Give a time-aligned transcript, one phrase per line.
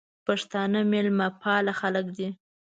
[0.25, 2.29] پښتانه مېلمه پاله خلګ دي.